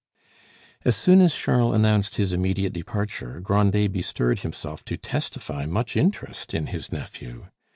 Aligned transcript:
As 0.83 0.95
soon 0.95 1.21
as 1.21 1.31
Charles 1.35 1.75
announced 1.75 2.15
his 2.15 2.33
immediate 2.33 2.73
departure, 2.73 3.39
Grandet 3.39 3.91
bestirred 3.91 4.39
himself 4.39 4.83
to 4.85 4.97
testify 4.97 5.67
much 5.67 5.95
interest 5.95 6.55
in 6.55 6.65
his 6.73 6.91
nephew. 6.91 7.49